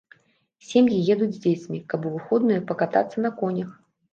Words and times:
Сем'і 0.69 0.97
едуць 1.15 1.29
з 1.35 1.43
дзецьмі, 1.43 1.79
каб 1.93 2.09
у 2.09 2.15
выходныя 2.17 2.65
пакатацца 2.73 3.17
на 3.27 3.35
конях. 3.45 3.69